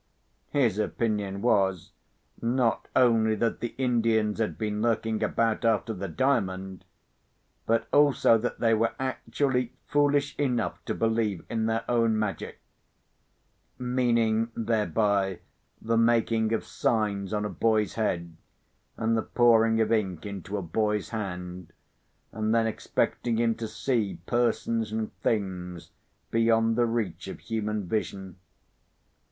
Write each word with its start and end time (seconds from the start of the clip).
His 0.49 0.79
opinion 0.79 1.43
was, 1.43 1.91
not 2.41 2.87
only 2.95 3.35
that 3.35 3.59
the 3.59 3.75
Indians 3.77 4.39
had 4.39 4.57
been 4.57 4.81
lurking 4.81 5.21
about 5.21 5.63
after 5.63 5.93
the 5.93 6.07
Diamond, 6.07 6.85
but 7.67 7.87
also 7.93 8.35
that 8.39 8.59
they 8.59 8.73
were 8.73 8.95
actually 8.97 9.73
foolish 9.85 10.35
enough 10.39 10.83
to 10.85 10.95
believe 10.95 11.45
in 11.51 11.67
their 11.67 11.85
own 11.87 12.17
magic—meaning 12.17 14.49
thereby 14.55 15.39
the 15.79 15.97
making 15.97 16.51
of 16.51 16.65
signs 16.65 17.31
on 17.31 17.45
a 17.45 17.49
boy's 17.49 17.93
head, 17.93 18.35
and 18.97 19.15
the 19.15 19.21
pouring 19.21 19.79
of 19.79 19.91
ink 19.91 20.25
into 20.25 20.57
a 20.57 20.63
boy's 20.63 21.09
hand, 21.09 21.73
and 22.31 22.55
then 22.55 22.65
expecting 22.65 23.37
him 23.37 23.53
to 23.53 23.67
see 23.67 24.17
persons 24.25 24.91
and 24.91 25.13
things 25.17 25.91
beyond 26.31 26.75
the 26.75 26.87
reach 26.87 27.27
of 27.27 27.37
human 27.39 27.85
vision. 27.87 28.37